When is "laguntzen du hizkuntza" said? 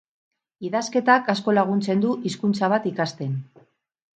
1.57-2.71